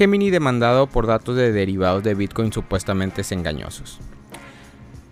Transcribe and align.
Gemini 0.00 0.30
demandado 0.30 0.86
por 0.86 1.06
datos 1.06 1.36
de 1.36 1.52
derivados 1.52 2.02
de 2.02 2.14
Bitcoin 2.14 2.54
supuestamente 2.54 3.20
engañosos. 3.32 3.98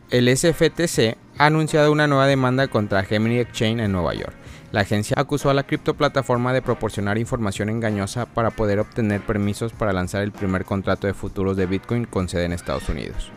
El 0.08 0.34
SFTC 0.34 1.18
ha 1.36 1.44
anunciado 1.44 1.92
una 1.92 2.06
nueva 2.06 2.26
demanda 2.26 2.68
contra 2.68 3.04
Gemini 3.04 3.38
Exchange 3.38 3.82
en 3.82 3.92
Nueva 3.92 4.14
York. 4.14 4.32
La 4.72 4.80
agencia 4.80 5.16
acusó 5.18 5.50
a 5.50 5.54
la 5.54 5.64
criptoplataforma 5.64 6.54
de 6.54 6.62
proporcionar 6.62 7.18
información 7.18 7.68
engañosa 7.68 8.24
para 8.24 8.48
poder 8.48 8.78
obtener 8.78 9.20
permisos 9.20 9.74
para 9.74 9.92
lanzar 9.92 10.22
el 10.22 10.32
primer 10.32 10.64
contrato 10.64 11.06
de 11.06 11.12
futuros 11.12 11.58
de 11.58 11.66
Bitcoin 11.66 12.06
con 12.06 12.30
sede 12.30 12.46
en 12.46 12.54
Estados 12.54 12.88
Unidos. 12.88 13.30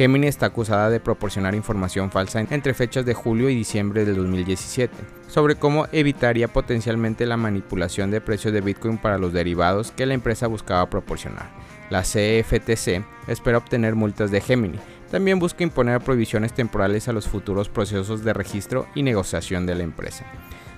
Gemini 0.00 0.28
está 0.28 0.46
acusada 0.46 0.88
de 0.88 0.98
proporcionar 0.98 1.54
información 1.54 2.10
falsa 2.10 2.40
entre 2.40 2.72
fechas 2.72 3.04
de 3.04 3.12
julio 3.12 3.50
y 3.50 3.54
diciembre 3.54 4.06
del 4.06 4.16
2017 4.16 4.94
sobre 5.28 5.56
cómo 5.56 5.88
evitaría 5.92 6.48
potencialmente 6.48 7.26
la 7.26 7.36
manipulación 7.36 8.10
de 8.10 8.22
precios 8.22 8.54
de 8.54 8.62
Bitcoin 8.62 8.96
para 8.96 9.18
los 9.18 9.34
derivados 9.34 9.90
que 9.90 10.06
la 10.06 10.14
empresa 10.14 10.46
buscaba 10.46 10.88
proporcionar. 10.88 11.50
La 11.90 12.00
CFTC 12.00 13.04
espera 13.28 13.58
obtener 13.58 13.94
multas 13.94 14.30
de 14.30 14.40
Gemini. 14.40 14.78
También 15.10 15.38
busca 15.38 15.64
imponer 15.64 16.00
prohibiciones 16.00 16.54
temporales 16.54 17.06
a 17.08 17.12
los 17.12 17.28
futuros 17.28 17.68
procesos 17.68 18.24
de 18.24 18.32
registro 18.32 18.86
y 18.94 19.02
negociación 19.02 19.66
de 19.66 19.74
la 19.74 19.82
empresa. 19.82 20.24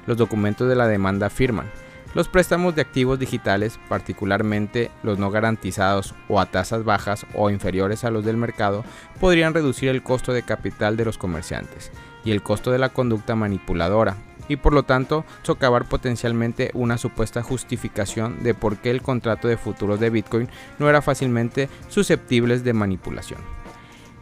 Los 0.09 0.17
documentos 0.17 0.69
de 0.69 0.75
la 0.75 0.89
demanda 0.89 1.29
afirman 1.29 1.71
los 2.15 2.29
préstamos 2.29 2.75
de 2.75 2.83
activos 2.83 3.19
digitales, 3.19 3.79
particularmente 3.89 4.91
los 5.03 5.19
no 5.19 5.31
garantizados 5.31 6.15
o 6.29 6.41
a 6.41 6.47
tasas 6.47 6.85
bajas 6.85 7.27
o 7.35 7.51
inferiores 7.51 8.05
a 8.05 8.11
los 8.11 8.25
del 8.25 8.37
mercado, 8.37 8.85
podrían 9.21 9.55
reducir 9.55 9.89
el 9.89 10.03
costo 10.03 10.33
de 10.33 10.43
capital 10.43 10.97
de 10.97 11.05
los 11.05 11.19
comerciantes 11.19 11.91
y 12.25 12.31
el 12.31 12.43
costo 12.43 12.71
de 12.71 12.79
la 12.79 12.91
conducta 12.91 13.35
manipuladora, 13.35 14.17
y 14.49 14.57
por 14.57 14.73
lo 14.73 14.83
tanto 14.83 15.25
socavar 15.43 15.89
potencialmente 15.89 16.71
una 16.75 16.99
supuesta 16.99 17.43
justificación 17.43 18.43
de 18.43 18.55
por 18.55 18.77
qué 18.77 18.91
el 18.91 19.03
contrato 19.03 19.49
de 19.49 19.57
futuros 19.57 20.01
de 20.01 20.11
Bitcoin 20.11 20.49
no 20.79 20.89
era 20.89 21.03
fácilmente 21.03 21.69
susceptibles 21.89 22.65
de 22.65 22.73
manipulación. 22.73 23.41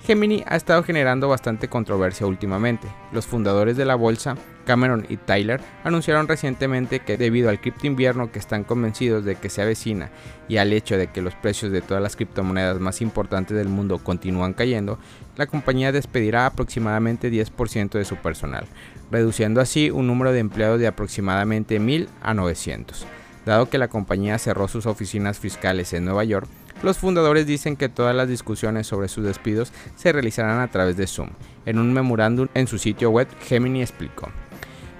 Gemini 0.02 0.42
ha 0.46 0.56
estado 0.56 0.82
generando 0.82 1.28
bastante 1.28 1.68
controversia 1.68 2.26
últimamente. 2.26 2.88
Los 3.12 3.26
fundadores 3.26 3.76
de 3.76 3.84
la 3.84 3.96
bolsa, 3.96 4.34
Cameron 4.70 5.04
y 5.08 5.16
Tyler, 5.16 5.60
anunciaron 5.82 6.28
recientemente 6.28 7.00
que 7.00 7.16
debido 7.16 7.50
al 7.50 7.60
cripto 7.60 7.88
invierno 7.88 8.30
que 8.30 8.38
están 8.38 8.62
convencidos 8.62 9.24
de 9.24 9.34
que 9.34 9.50
se 9.50 9.62
avecina 9.62 10.10
y 10.46 10.58
al 10.58 10.72
hecho 10.72 10.96
de 10.96 11.08
que 11.08 11.22
los 11.22 11.34
precios 11.34 11.72
de 11.72 11.82
todas 11.82 12.00
las 12.00 12.14
criptomonedas 12.14 12.78
más 12.78 13.00
importantes 13.00 13.56
del 13.56 13.66
mundo 13.66 13.98
continúan 13.98 14.52
cayendo, 14.52 15.00
la 15.34 15.48
compañía 15.48 15.90
despedirá 15.90 16.46
aproximadamente 16.46 17.32
10% 17.32 17.90
de 17.90 18.04
su 18.04 18.14
personal, 18.14 18.64
reduciendo 19.10 19.60
así 19.60 19.90
un 19.90 20.06
número 20.06 20.30
de 20.30 20.38
empleados 20.38 20.78
de 20.78 20.86
aproximadamente 20.86 21.80
1000 21.80 22.08
a 22.22 22.32
900. 22.32 23.08
Dado 23.44 23.68
que 23.68 23.78
la 23.78 23.88
compañía 23.88 24.38
cerró 24.38 24.68
sus 24.68 24.86
oficinas 24.86 25.40
fiscales 25.40 25.92
en 25.94 26.04
Nueva 26.04 26.22
York, 26.22 26.48
los 26.84 26.96
fundadores 26.96 27.44
dicen 27.44 27.74
que 27.74 27.88
todas 27.88 28.14
las 28.14 28.28
discusiones 28.28 28.86
sobre 28.86 29.08
sus 29.08 29.24
despidos 29.24 29.72
se 29.96 30.12
realizarán 30.12 30.60
a 30.60 30.68
través 30.68 30.96
de 30.96 31.08
Zoom. 31.08 31.30
En 31.66 31.80
un 31.80 31.92
memorándum 31.92 32.46
en 32.54 32.68
su 32.68 32.78
sitio 32.78 33.10
web, 33.10 33.26
Gemini 33.48 33.82
explicó. 33.82 34.30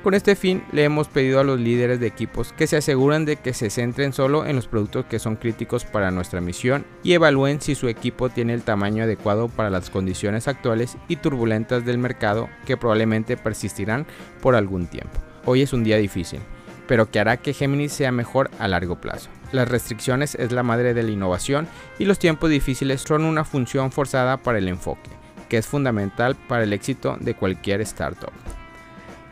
Con 0.03 0.15
este 0.15 0.35
fin, 0.35 0.63
le 0.73 0.85
hemos 0.85 1.09
pedido 1.09 1.41
a 1.41 1.45
los 1.45 1.61
líderes 1.61 2.01
de 2.01 2.07
equipos 2.07 2.55
que 2.55 2.67
se 2.67 2.79
aseguren 2.79 3.27
de 3.27 3.37
que 3.37 3.53
se 3.53 3.69
centren 3.69 4.15
solo 4.15 4.47
en 4.47 4.57
los 4.57 4.67
productos 4.67 5.05
que 5.05 5.19
son 5.19 5.37
críticos 5.37 5.85
para 5.85 6.11
nuestra 6.11 6.41
misión 6.41 6.87
y 7.03 7.13
evalúen 7.13 7.61
si 7.61 7.75
su 7.75 7.87
equipo 7.87 8.31
tiene 8.31 8.55
el 8.55 8.63
tamaño 8.63 9.05
adecuado 9.05 9.49
para 9.49 9.69
las 9.69 9.91
condiciones 9.91 10.49
actuales 10.49 10.97
y 11.09 11.17
turbulentas 11.17 11.85
del 11.85 11.99
mercado 11.99 12.49
que 12.65 12.79
probablemente 12.79 13.37
persistirán 13.37 14.07
por 14.41 14.55
algún 14.55 14.87
tiempo. 14.87 15.21
Hoy 15.45 15.61
es 15.61 15.75
un 15.75 15.85
día 15.85 15.99
difícil, 15.99 16.41
pero 16.89 17.11
que 17.11 17.21
hará 17.21 17.37
que 17.37 17.53
Gemini 17.53 17.91
sea 17.91 18.11
mejor 18.11 18.51
a 18.59 18.69
largo 18.69 19.03
plazo. 19.03 19.29
Las 19.53 19.69
restricciones 19.69 20.35
es 20.35 20.51
la 20.51 20.63
madre 20.63 20.95
de 20.95 21.03
la 21.03 21.11
innovación 21.11 21.69
y 21.99 22.07
los 22.07 22.19
tiempos 22.19 22.49
difíciles 22.49 23.03
son 23.03 23.27
una 23.27 23.45
función 23.45 23.93
forzada 23.93 24.39
para 24.39 24.57
el 24.57 24.69
enfoque, 24.69 25.11
que 25.51 25.59
es 25.59 25.67
fundamental 25.67 26.37
para 26.49 26.65
el 26.65 26.73
éxito 26.73 27.19
de 27.21 27.35
cualquier 27.35 27.83
startup. 27.83 28.33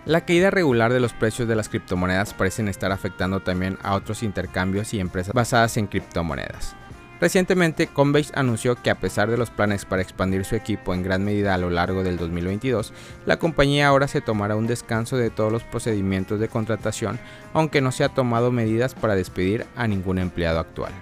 La 0.08 0.22
caída 0.22 0.50
regular 0.50 0.90
de 0.90 1.00
los 1.00 1.12
precios 1.12 1.46
de 1.48 1.54
las 1.54 1.68
criptomonedas 1.68 2.32
parecen 2.32 2.66
estar 2.68 2.92
afectando 2.92 3.40
también 3.40 3.76
a 3.82 3.94
otros 3.94 4.22
intercambios 4.22 4.94
y 4.94 5.00
empresas 5.00 5.34
basadas 5.34 5.76
en 5.76 5.86
criptomonedas. 5.86 6.74
Recientemente, 7.20 7.88
Coinbase 7.88 8.32
anunció 8.34 8.76
que 8.76 8.88
a 8.88 8.94
pesar 8.94 9.30
de 9.30 9.36
los 9.36 9.50
planes 9.50 9.84
para 9.84 10.00
expandir 10.00 10.46
su 10.46 10.56
equipo 10.56 10.94
en 10.94 11.02
gran 11.02 11.26
medida 11.26 11.52
a 11.52 11.58
lo 11.58 11.68
largo 11.68 12.04
del 12.04 12.16
2022, 12.16 12.94
la 13.26 13.38
compañía 13.38 13.88
ahora 13.88 14.08
se 14.08 14.22
tomará 14.22 14.56
un 14.56 14.66
descanso 14.66 15.18
de 15.18 15.28
todos 15.28 15.52
los 15.52 15.62
procedimientos 15.64 16.40
de 16.40 16.48
contratación, 16.48 17.20
aunque 17.52 17.82
no 17.82 17.92
se 17.92 18.02
ha 18.02 18.08
tomado 18.08 18.50
medidas 18.50 18.94
para 18.94 19.14
despedir 19.14 19.66
a 19.76 19.86
ningún 19.86 20.16
empleado 20.16 20.58
actual. 20.58 20.92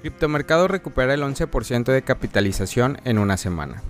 Criptomercado 0.00 0.68
recupera 0.68 1.12
el 1.12 1.22
11% 1.22 1.84
de 1.92 2.02
capitalización 2.02 3.00
en 3.04 3.18
una 3.18 3.36
semana. 3.36 3.82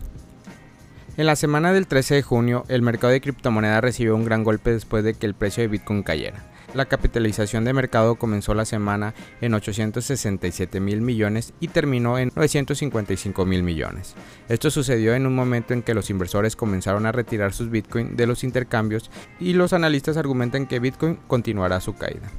En 1.19 1.26
la 1.26 1.36
semana 1.36 1.72
del 1.72 1.86
13 1.86 2.14
de 2.14 2.22
junio, 2.22 2.64
el 2.69 2.80
mercado 2.80 3.12
de 3.12 3.20
criptomonedas 3.20 3.82
recibió 3.82 4.16
un 4.16 4.24
gran 4.24 4.42
golpe 4.42 4.72
después 4.72 5.04
de 5.04 5.14
que 5.14 5.26
el 5.26 5.34
precio 5.34 5.62
de 5.62 5.69
Bitcoin 5.69 6.02
cayera. 6.02 6.44
La 6.74 6.86
capitalización 6.86 7.64
de 7.64 7.72
mercado 7.72 8.16
comenzó 8.16 8.54
la 8.54 8.64
semana 8.64 9.14
en 9.41 9.52
867 9.52 10.80
mil 10.80 11.00
millones 11.00 11.52
y 11.60 11.69
terminó 11.69 12.19
en 12.19 12.30
955 12.34 13.44
mil 13.44 13.62
millones. 13.62 14.14
Esto 14.48 14.70
sucedió 14.70 15.14
en 15.14 15.26
un 15.26 15.34
momento 15.34 15.75
en 15.75 15.82
que 15.82 15.94
los 15.94 16.08
inversores 16.08 16.56
comenzaron 16.56 17.04
a 17.04 17.12
retirar 17.12 17.52
sus 17.52 17.70
Bitcoin 17.70 18.16
de 18.16 18.26
los 18.26 18.44
intercambios 18.44 19.10
y 19.40 19.54
los 19.54 19.72
analistas 19.72 20.16
argumentan 20.16 20.66
que 20.66 20.78
Bitcoin 20.78 21.16
continuará 21.26 21.80
su 21.80 21.94
caída. 21.94 22.30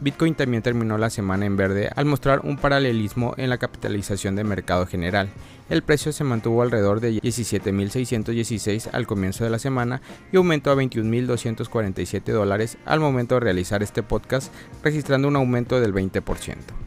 Bitcoin 0.00 0.34
también 0.34 0.62
terminó 0.62 0.98
la 0.98 1.08
semana 1.08 1.46
en 1.46 1.56
verde 1.56 1.90
al 1.96 2.04
mostrar 2.04 2.40
un 2.44 2.58
paralelismo 2.58 3.34
en 3.38 3.48
la 3.48 3.58
capitalización 3.58 4.36
de 4.36 4.44
mercado 4.44 4.86
general. 4.86 5.30
El 5.70 5.82
precio 5.82 6.12
se 6.12 6.22
mantuvo 6.22 6.62
alrededor 6.62 7.00
de 7.00 7.14
17.616 7.14 8.90
al 8.92 9.06
comienzo 9.06 9.44
de 9.44 9.50
la 9.50 9.58
semana 9.58 10.02
y 10.32 10.36
aumentó 10.36 10.70
a 10.70 10.76
21.247 10.76 12.24
dólares 12.32 12.76
al 12.84 13.00
momento 13.00 13.36
de 13.36 13.40
realizar 13.40 13.82
este 13.82 14.02
podcast, 14.02 14.52
registrando 14.82 15.28
un 15.28 15.36
aumento 15.36 15.80
del 15.80 15.94
20%. 15.94 16.85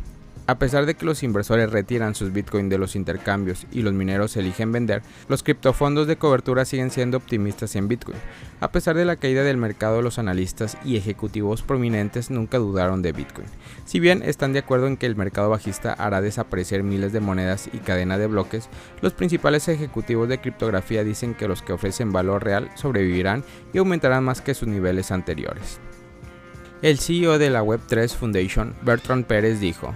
A 0.49 0.57
pesar 0.57 0.87
de 0.87 0.95
que 0.95 1.05
los 1.05 1.21
inversores 1.21 1.71
retiran 1.71 2.15
sus 2.15 2.33
Bitcoin 2.33 2.69
de 2.69 2.79
los 2.79 2.95
intercambios 2.95 3.67
y 3.71 3.83
los 3.83 3.93
mineros 3.93 4.35
eligen 4.35 4.71
vender, 4.71 5.03
los 5.27 5.43
criptofondos 5.43 6.07
de 6.07 6.15
cobertura 6.15 6.65
siguen 6.65 6.89
siendo 6.89 7.17
optimistas 7.17 7.75
en 7.75 7.87
Bitcoin. 7.87 8.17
A 8.59 8.71
pesar 8.71 8.95
de 8.95 9.05
la 9.05 9.17
caída 9.17 9.43
del 9.43 9.57
mercado, 9.57 10.01
los 10.01 10.17
analistas 10.17 10.75
y 10.83 10.97
ejecutivos 10.97 11.61
prominentes 11.61 12.31
nunca 12.31 12.57
dudaron 12.57 13.03
de 13.03 13.11
Bitcoin. 13.11 13.45
Si 13.85 13.99
bien 13.99 14.23
están 14.23 14.51
de 14.51 14.57
acuerdo 14.57 14.87
en 14.87 14.97
que 14.97 15.05
el 15.05 15.15
mercado 15.15 15.51
bajista 15.51 15.93
hará 15.93 16.19
desaparecer 16.19 16.81
miles 16.81 17.13
de 17.13 17.19
monedas 17.19 17.69
y 17.71 17.77
cadena 17.77 18.17
de 18.17 18.25
bloques, 18.25 18.69
los 19.03 19.13
principales 19.13 19.67
ejecutivos 19.67 20.29
de 20.29 20.41
criptografía 20.41 21.03
dicen 21.03 21.35
que 21.35 21.47
los 21.47 21.61
que 21.61 21.73
ofrecen 21.73 22.11
valor 22.11 22.43
real 22.43 22.71
sobrevivirán 22.73 23.43
y 23.71 23.77
aumentarán 23.77 24.23
más 24.23 24.41
que 24.41 24.55
sus 24.55 24.67
niveles 24.67 25.11
anteriores. 25.11 25.79
El 26.81 26.97
CEO 26.97 27.37
de 27.37 27.51
la 27.51 27.61
Web3 27.61 28.15
Foundation, 28.15 28.73
Bertrand 28.81 29.25
Pérez, 29.25 29.59
dijo, 29.59 29.93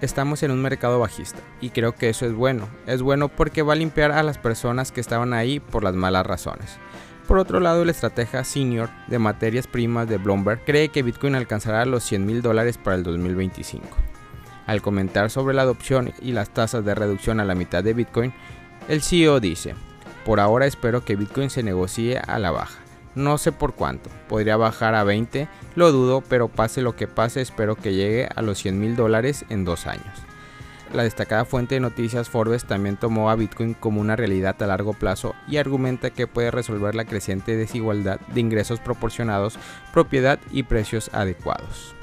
estamos 0.00 0.42
en 0.42 0.50
un 0.50 0.62
mercado 0.62 1.00
bajista 1.00 1.38
y 1.60 1.70
creo 1.70 1.94
que 1.94 2.08
eso 2.08 2.26
es 2.26 2.32
bueno. 2.32 2.68
Es 2.86 3.02
bueno 3.02 3.28
porque 3.28 3.62
va 3.62 3.72
a 3.72 3.76
limpiar 3.76 4.12
a 4.12 4.22
las 4.22 4.38
personas 4.38 4.92
que 4.92 5.00
estaban 5.00 5.32
ahí 5.32 5.60
por 5.60 5.84
las 5.84 5.94
malas 5.94 6.26
razones. 6.26 6.78
Por 7.26 7.38
otro 7.38 7.58
lado, 7.58 7.82
el 7.82 7.90
estratega 7.90 8.44
senior 8.44 8.88
de 9.08 9.18
materias 9.18 9.66
primas 9.66 10.08
de 10.08 10.18
Bloomberg 10.18 10.64
cree 10.64 10.90
que 10.90 11.02
Bitcoin 11.02 11.34
alcanzará 11.34 11.84
los 11.84 12.04
100 12.04 12.24
mil 12.24 12.40
dólares 12.40 12.78
para 12.78 12.96
el 12.96 13.02
2025. 13.02 13.88
Al 14.66 14.82
comentar 14.82 15.30
sobre 15.30 15.54
la 15.54 15.62
adopción 15.62 16.12
y 16.20 16.32
las 16.32 16.50
tasas 16.50 16.84
de 16.84 16.94
reducción 16.94 17.40
a 17.40 17.44
la 17.44 17.54
mitad 17.54 17.82
de 17.82 17.94
Bitcoin, 17.94 18.32
el 18.88 19.02
CEO 19.02 19.40
dice, 19.40 19.74
por 20.24 20.38
ahora 20.38 20.66
espero 20.66 21.04
que 21.04 21.16
Bitcoin 21.16 21.50
se 21.50 21.62
negocie 21.62 22.18
a 22.18 22.38
la 22.38 22.52
baja 22.52 22.85
no 23.16 23.38
sé 23.38 23.50
por 23.50 23.74
cuánto, 23.74 24.10
podría 24.28 24.56
bajar 24.56 24.94
a 24.94 25.02
20, 25.02 25.48
lo 25.74 25.90
dudo, 25.90 26.22
pero 26.28 26.48
pase 26.48 26.82
lo 26.82 26.94
que 26.94 27.08
pase, 27.08 27.40
espero 27.40 27.74
que 27.74 27.94
llegue 27.94 28.28
a 28.36 28.42
los 28.42 28.58
100 28.58 28.78
mil 28.78 28.94
dólares 28.94 29.44
en 29.48 29.64
dos 29.64 29.86
años. 29.86 30.22
La 30.92 31.02
destacada 31.02 31.44
fuente 31.44 31.74
de 31.74 31.80
noticias 31.80 32.28
Forbes 32.28 32.64
también 32.64 32.96
tomó 32.96 33.30
a 33.30 33.34
Bitcoin 33.34 33.74
como 33.74 34.00
una 34.00 34.16
realidad 34.16 34.62
a 34.62 34.66
largo 34.66 34.92
plazo 34.92 35.34
y 35.48 35.56
argumenta 35.56 36.10
que 36.10 36.26
puede 36.26 36.50
resolver 36.50 36.94
la 36.94 37.06
creciente 37.06 37.56
desigualdad 37.56 38.20
de 38.20 38.40
ingresos 38.40 38.80
proporcionados, 38.80 39.58
propiedad 39.92 40.38
y 40.52 40.62
precios 40.62 41.10
adecuados. 41.12 41.96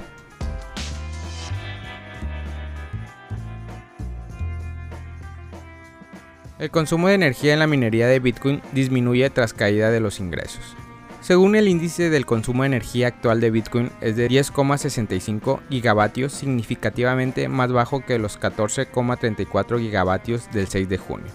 El 6.58 6.70
consumo 6.70 7.08
de 7.08 7.14
energía 7.14 7.52
en 7.52 7.58
la 7.58 7.66
minería 7.66 8.06
de 8.06 8.20
Bitcoin 8.20 8.62
disminuye 8.72 9.28
tras 9.30 9.52
caída 9.52 9.90
de 9.90 10.00
los 10.00 10.20
ingresos. 10.20 10.76
Según 11.24 11.56
el 11.56 11.68
índice 11.68 12.10
del 12.10 12.26
consumo 12.26 12.64
de 12.64 12.66
energía 12.66 13.06
actual 13.06 13.40
de 13.40 13.50
Bitcoin 13.50 13.90
es 14.02 14.14
de 14.14 14.28
10,65 14.28 15.60
gigavatios, 15.70 16.34
significativamente 16.34 17.48
más 17.48 17.72
bajo 17.72 18.04
que 18.04 18.18
los 18.18 18.38
14,34 18.38 19.80
gigavatios 19.80 20.50
del 20.52 20.68
6 20.68 20.86
de 20.86 20.98
junio. 20.98 21.32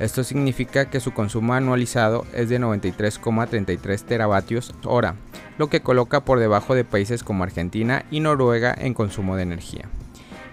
Esto 0.00 0.24
significa 0.24 0.90
que 0.90 0.98
su 0.98 1.12
consumo 1.12 1.54
anualizado 1.54 2.26
es 2.34 2.48
de 2.48 2.58
93,33 2.58 4.02
teravatios 4.02 4.74
hora, 4.82 5.14
lo 5.56 5.68
que 5.68 5.82
coloca 5.82 6.24
por 6.24 6.40
debajo 6.40 6.74
de 6.74 6.82
países 6.82 7.22
como 7.22 7.44
Argentina 7.44 8.06
y 8.10 8.18
Noruega 8.18 8.74
en 8.76 8.92
consumo 8.92 9.36
de 9.36 9.44
energía. 9.44 9.88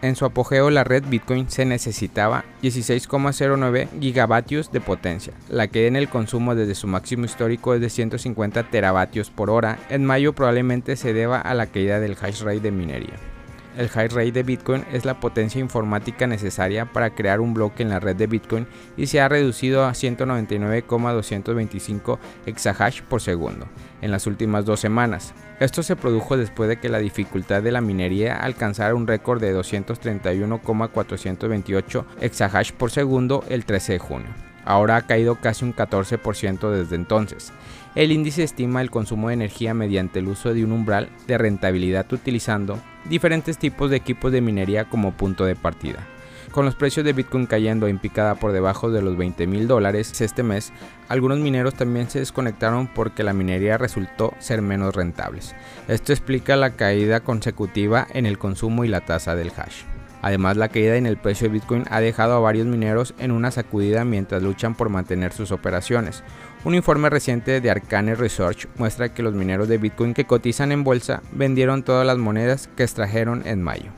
En 0.02 0.16
su 0.16 0.26
apogeo 0.26 0.70
la 0.70 0.84
red 0.84 1.04
Bitcoin 1.08 1.50
se 1.50 1.66
necesitaba 1.66 2.46
16,09 2.62 3.88
gigavatios 4.00 4.72
de 4.72 4.82
potencia. 4.82 5.34
La 5.50 5.68
que 5.68 5.88
en 5.88 5.96
el 5.96 6.10
consumo 6.10 6.56
desde 6.56 6.76
su 6.76 6.88
máximo 6.88 7.26
histórico 7.26 7.74
es 7.74 7.82
de 7.82 7.90
150 7.90 8.70
teravatios 8.70 9.30
por 9.30 9.50
hora. 9.50 9.80
En 9.90 10.06
mayo 10.06 10.34
probablemente 10.34 10.96
se 10.96 11.14
deba 11.14 11.40
a 11.40 11.54
la 11.54 11.68
caída 11.68 12.00
del 12.00 12.18
hash 12.22 12.42
rate 12.42 12.60
de 12.60 12.72
minería 12.72 13.35
el 13.78 13.90
high 13.90 14.10
rate 14.10 14.32
de 14.32 14.44
Bitcoin 14.44 14.86
es 14.92 15.06
la 15.06 15.20
potencia 15.20 15.60
informática 15.60 16.28
necesaria 16.28 16.86
para 16.86 17.10
crear 17.12 17.42
un 17.42 17.54
bloque 17.54 17.84
en 17.84 17.90
la 17.90 18.00
red 18.00 18.16
de 18.16 18.26
Bitcoin 18.28 18.66
y 18.98 19.08
se 19.08 19.20
ha 19.22 19.28
reducido 19.28 19.86
a 19.86 19.94
199,225 19.94 22.20
exahash 22.46 23.02
por 23.02 23.22
segundo 23.22 23.68
en 24.02 24.12
las 24.12 24.28
últimas 24.28 24.66
dos 24.66 24.80
semanas. 24.80 25.34
Esto 25.60 25.84
se 25.84 25.96
produjo 25.96 26.38
después 26.38 26.70
de 26.70 26.78
que 26.78 26.90
la 26.90 27.00
dificultad 27.00 27.64
de 27.64 27.72
la 27.72 27.82
minería 27.82 28.36
alcanzara 28.36 28.94
un 28.96 29.08
récord 29.08 29.42
de 29.42 29.54
231,428 29.54 32.06
exahash 32.22 32.72
por 32.74 32.92
segundo 32.92 33.44
el 33.50 33.66
13 33.66 33.94
de 33.94 34.00
junio. 34.00 34.30
Ahora 34.66 34.98
ha 34.98 35.06
caído 35.06 35.36
casi 35.36 35.64
un 35.64 35.76
14% 35.76 36.72
desde 36.72 36.96
entonces. 36.96 37.54
El 37.96 38.12
índice 38.12 38.44
estima 38.44 38.82
el 38.82 38.92
consumo 38.92 39.30
de 39.30 39.36
energía 39.36 39.74
mediante 39.74 40.20
el 40.20 40.28
uso 40.28 40.54
de 40.54 40.66
un 40.66 40.74
umbral 40.74 41.08
de 41.28 41.38
rentabilidad 41.38 42.12
utilizando 42.12 42.78
diferentes 43.10 43.58
tipos 43.58 43.90
de 43.90 43.96
equipos 43.96 44.34
de 44.34 44.42
minería 44.42 44.90
como 44.90 45.14
punto 45.14 45.46
de 45.46 45.56
partida. 45.56 46.06
Con 46.52 46.66
los 46.66 46.76
precios 46.76 47.06
de 47.06 47.14
Bitcoin 47.14 47.46
cayendo 47.46 47.88
en 47.88 48.00
picada 48.00 48.36
por 48.36 48.52
debajo 48.52 48.92
de 48.92 49.02
los 49.02 49.16
20 49.16 49.48
mil 49.48 49.70
dólares 49.70 50.20
este 50.20 50.44
mes, 50.44 50.74
algunos 51.08 51.40
mineros 51.40 51.76
también 51.76 52.10
se 52.10 52.20
desconectaron 52.20 52.88
porque 52.88 53.24
la 53.24 53.34
minería 53.34 53.78
resultó 53.78 54.34
ser 54.40 54.62
menos 54.62 54.94
rentables. 54.94 55.56
Esto 55.88 56.12
explica 56.12 56.58
la 56.58 56.72
caída 56.72 57.22
consecutiva 57.22 58.08
en 58.14 58.26
el 58.26 58.38
consumo 58.38 58.84
y 58.84 58.90
la 58.90 59.02
tasa 59.02 59.36
del 59.36 59.54
hash. 59.56 59.84
Además, 60.22 60.58
la 60.58 60.70
caída 60.70 60.96
en 60.96 61.06
el 61.06 61.18
precio 61.18 61.48
de 61.48 61.54
Bitcoin 61.54 61.84
ha 61.92 62.00
dejado 62.00 62.34
a 62.34 62.40
varios 62.40 62.66
mineros 62.66 63.14
en 63.20 63.32
una 63.32 63.52
sacudida 63.52 64.06
mientras 64.06 64.42
luchan 64.42 64.74
por 64.74 64.90
mantener 64.90 65.32
sus 65.34 65.52
operaciones. 65.52 66.24
Un 66.66 66.74
informe 66.74 67.12
reciente 67.12 67.62
de 67.62 67.70
Arcane 67.70 68.16
Research 68.16 68.68
muestra 68.78 69.14
que 69.14 69.22
los 69.22 69.36
mineros 69.36 69.68
de 69.68 69.78
Bitcoin 69.78 70.16
que 70.16 70.26
cotizan 70.26 70.72
en 70.72 70.84
bolsa 70.84 71.22
vendieron 71.32 71.84
todas 71.84 72.08
las 72.08 72.18
monedas 72.18 72.72
que 72.76 72.82
extrajeron 72.82 73.44
en 73.46 73.62
mayo. 73.62 73.92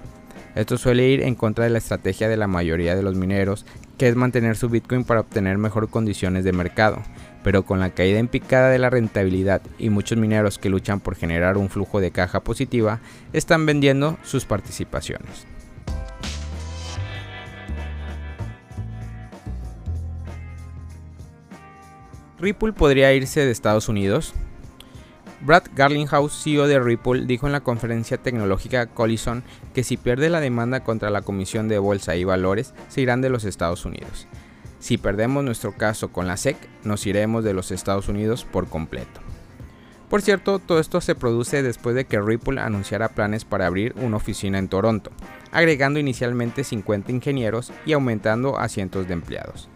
Esto 0.53 0.77
suele 0.77 1.07
ir 1.07 1.21
en 1.21 1.35
contra 1.35 1.63
de 1.63 1.69
la 1.69 1.77
estrategia 1.77 2.27
de 2.27 2.35
la 2.35 2.47
mayoría 2.47 2.93
de 2.97 3.03
los 3.03 3.15
mineros, 3.15 3.65
que 3.97 4.09
es 4.09 4.17
mantener 4.17 4.57
su 4.57 4.67
Bitcoin 4.67 5.05
para 5.05 5.21
obtener 5.21 5.57
mejor 5.57 5.89
condiciones 5.89 6.43
de 6.43 6.51
mercado. 6.51 7.01
Pero 7.41 7.63
con 7.63 7.79
la 7.79 7.91
caída 7.91 8.19
en 8.19 8.27
picada 8.27 8.69
de 8.69 8.79
la 8.79 8.89
rentabilidad 8.89 9.61
y 9.79 9.89
muchos 9.89 10.17
mineros 10.17 10.59
que 10.59 10.69
luchan 10.69 10.99
por 10.99 11.15
generar 11.15 11.55
un 11.55 11.69
flujo 11.69 12.01
de 12.01 12.11
caja 12.11 12.41
positiva, 12.41 12.99
están 13.31 13.65
vendiendo 13.65 14.17
sus 14.23 14.43
participaciones. 14.43 15.47
Ripple 22.39 22.73
podría 22.73 23.13
irse 23.13 23.43
de 23.43 23.51
Estados 23.51 23.89
Unidos. 23.89 24.33
Brad 25.41 25.63
Garlinghouse, 25.75 26.43
CEO 26.43 26.67
de 26.67 26.79
Ripple, 26.79 27.25
dijo 27.25 27.47
en 27.47 27.51
la 27.51 27.61
conferencia 27.61 28.17
tecnológica 28.17 28.85
Collison 28.85 29.43
que 29.73 29.83
si 29.83 29.97
pierde 29.97 30.29
la 30.29 30.39
demanda 30.39 30.83
contra 30.83 31.09
la 31.09 31.21
Comisión 31.21 31.67
de 31.67 31.79
Bolsa 31.79 32.15
y 32.15 32.23
Valores, 32.23 32.73
se 32.89 33.01
irán 33.01 33.21
de 33.21 33.29
los 33.29 33.43
Estados 33.43 33.85
Unidos. 33.85 34.27
Si 34.79 34.97
perdemos 34.97 35.43
nuestro 35.43 35.71
caso 35.71 36.09
con 36.09 36.27
la 36.27 36.37
SEC, 36.37 36.57
nos 36.83 37.07
iremos 37.07 37.43
de 37.43 37.53
los 37.53 37.71
Estados 37.71 38.07
Unidos 38.07 38.45
por 38.45 38.67
completo. 38.67 39.21
Por 40.07 40.21
cierto, 40.21 40.59
todo 40.59 40.79
esto 40.79 41.01
se 41.01 41.15
produce 41.15 41.63
después 41.63 41.95
de 41.95 42.05
que 42.05 42.21
Ripple 42.21 42.61
anunciara 42.61 43.09
planes 43.09 43.45
para 43.45 43.65
abrir 43.65 43.93
una 43.97 44.17
oficina 44.17 44.59
en 44.59 44.69
Toronto, 44.69 45.11
agregando 45.51 45.99
inicialmente 45.99 46.63
50 46.63 47.11
ingenieros 47.11 47.73
y 47.85 47.93
aumentando 47.93 48.59
a 48.59 48.69
cientos 48.69 49.07
de 49.07 49.13
empleados. 49.13 49.69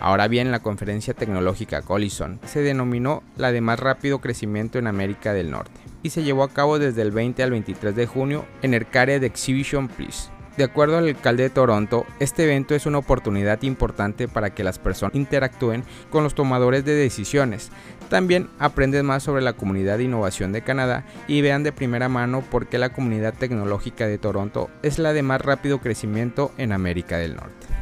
Ahora 0.00 0.28
bien, 0.28 0.50
la 0.50 0.60
conferencia 0.60 1.12
tecnológica 1.12 1.82
Collison 1.82 2.40
se 2.46 2.62
denominó 2.62 3.22
la 3.36 3.52
de 3.52 3.60
más 3.60 3.78
rápido 3.78 4.18
crecimiento 4.20 4.78
en 4.78 4.86
América 4.86 5.34
del 5.34 5.50
Norte 5.50 5.78
y 6.02 6.10
se 6.10 6.22
llevó 6.22 6.42
a 6.42 6.48
cabo 6.48 6.78
desde 6.78 7.02
el 7.02 7.10
20 7.10 7.42
al 7.42 7.50
23 7.50 7.94
de 7.94 8.06
junio 8.06 8.46
en 8.62 8.72
el 8.72 8.88
CARE 8.88 9.20
de 9.20 9.26
Exhibition 9.26 9.88
Place. 9.88 10.30
De 10.56 10.64
acuerdo 10.64 10.98
al 10.98 11.06
alcalde 11.06 11.44
de 11.44 11.50
Toronto, 11.50 12.06
este 12.18 12.44
evento 12.44 12.74
es 12.74 12.86
una 12.86 12.98
oportunidad 12.98 13.62
importante 13.62 14.26
para 14.26 14.50
que 14.50 14.64
las 14.64 14.78
personas 14.78 15.14
interactúen 15.14 15.84
con 16.10 16.24
los 16.24 16.34
tomadores 16.34 16.84
de 16.84 16.94
decisiones. 16.94 17.70
También 18.08 18.48
aprenden 18.58 19.06
más 19.06 19.22
sobre 19.22 19.42
la 19.42 19.52
comunidad 19.52 19.98
de 19.98 20.04
innovación 20.04 20.52
de 20.52 20.62
Canadá 20.62 21.04
y 21.28 21.42
vean 21.42 21.62
de 21.62 21.72
primera 21.72 22.08
mano 22.08 22.42
por 22.42 22.66
qué 22.66 22.78
la 22.78 22.92
comunidad 22.92 23.34
tecnológica 23.34 24.06
de 24.06 24.18
Toronto 24.18 24.70
es 24.82 24.98
la 24.98 25.12
de 25.12 25.22
más 25.22 25.40
rápido 25.40 25.78
crecimiento 25.80 26.52
en 26.58 26.72
América 26.72 27.18
del 27.18 27.36
Norte. 27.36 27.79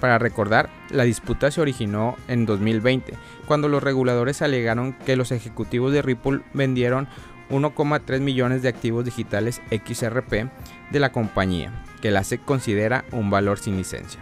Para 0.00 0.18
recordar, 0.18 0.68
la 0.90 1.04
disputa 1.04 1.50
se 1.50 1.60
originó 1.60 2.16
en 2.28 2.44
2020, 2.44 3.14
cuando 3.46 3.68
los 3.68 3.82
reguladores 3.82 4.42
alegaron 4.42 4.92
que 4.92 5.16
los 5.16 5.32
ejecutivos 5.32 5.92
de 5.92 6.02
Ripple 6.02 6.42
vendieron 6.52 7.08
1,3 7.50 8.20
millones 8.20 8.62
de 8.62 8.68
activos 8.68 9.04
digitales 9.04 9.62
XRP 9.70 10.50
de 10.90 11.00
la 11.00 11.12
compañía, 11.12 11.72
que 12.02 12.10
la 12.10 12.24
SEC 12.24 12.44
considera 12.44 13.04
un 13.12 13.30
valor 13.30 13.58
sin 13.58 13.76
licencia. 13.76 14.20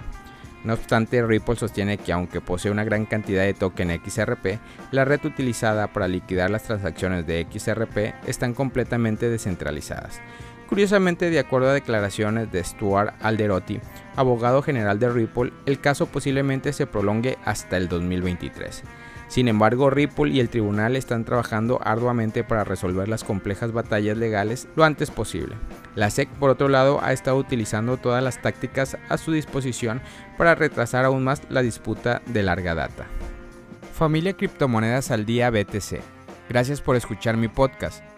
No 0.62 0.72
obstante, 0.72 1.22
Ripple 1.22 1.56
sostiene 1.56 1.98
que 1.98 2.12
aunque 2.12 2.40
posee 2.40 2.70
una 2.70 2.84
gran 2.84 3.04
cantidad 3.04 3.42
de 3.42 3.52
token 3.52 4.00
XRP, 4.02 4.58
la 4.92 5.04
red 5.04 5.22
utilizada 5.24 5.88
para 5.88 6.08
liquidar 6.08 6.50
las 6.50 6.62
transacciones 6.62 7.26
de 7.26 7.46
XRP 7.50 8.14
están 8.26 8.54
completamente 8.54 9.28
descentralizadas, 9.28 10.22
Curiosamente, 10.68 11.30
de 11.30 11.38
acuerdo 11.38 11.68
a 11.68 11.74
declaraciones 11.74 12.50
de 12.50 12.64
Stuart 12.64 13.14
Alderotti, 13.20 13.80
abogado 14.16 14.62
general 14.62 14.98
de 14.98 15.10
Ripple, 15.10 15.52
el 15.66 15.80
caso 15.80 16.06
posiblemente 16.06 16.72
se 16.72 16.86
prolongue 16.86 17.38
hasta 17.44 17.76
el 17.76 17.88
2023. 17.88 18.82
Sin 19.28 19.48
embargo, 19.48 19.90
Ripple 19.90 20.32
y 20.32 20.40
el 20.40 20.48
tribunal 20.48 20.96
están 20.96 21.24
trabajando 21.24 21.80
arduamente 21.82 22.44
para 22.44 22.64
resolver 22.64 23.08
las 23.08 23.24
complejas 23.24 23.72
batallas 23.72 24.16
legales 24.16 24.68
lo 24.76 24.84
antes 24.84 25.10
posible. 25.10 25.56
La 25.96 26.10
SEC, 26.10 26.28
por 26.28 26.50
otro 26.50 26.68
lado, 26.68 27.00
ha 27.02 27.12
estado 27.12 27.36
utilizando 27.36 27.96
todas 27.96 28.22
las 28.22 28.40
tácticas 28.40 28.96
a 29.08 29.18
su 29.18 29.32
disposición 29.32 30.00
para 30.38 30.54
retrasar 30.54 31.04
aún 31.04 31.24
más 31.24 31.42
la 31.48 31.62
disputa 31.62 32.22
de 32.26 32.42
larga 32.42 32.74
data. 32.74 33.06
Familia 33.92 34.34
Criptomonedas 34.34 35.10
al 35.10 35.24
Día 35.24 35.50
BTC. 35.50 36.00
Gracias 36.48 36.80
por 36.80 36.96
escuchar 36.96 37.36
mi 37.36 37.48
podcast. 37.48 38.13